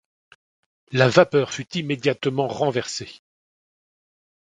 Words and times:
La 0.91 1.07
vapeur 1.09 1.53
fut 1.53 1.77
immédiatement 1.77 2.47
renversée 2.47 3.21